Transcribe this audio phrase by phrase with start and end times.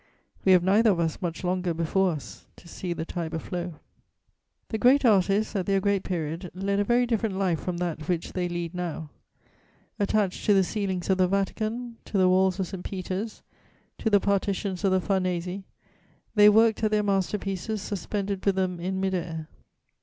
[0.43, 3.75] We have neither of us much longer before us to see the Tiber flow.
[3.77, 7.37] [Sidenote: The Roman artists.] The great artists, at their great period, led a very different
[7.37, 9.11] life from that which they lead now:
[9.99, 12.83] attached to the ceilings of the Vatican, to the walls of St.
[12.83, 13.43] Peter's,
[13.99, 15.61] to the partitions of the Farnese,
[16.33, 19.49] they worked at their master pieces suspended with them in mid air.